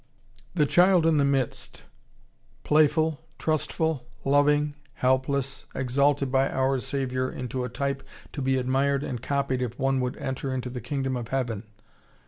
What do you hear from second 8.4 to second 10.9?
be admired and copied if one would enter into the